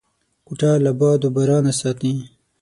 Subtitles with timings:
[0.47, 2.13] کوټه له باد و بارانه ساتي.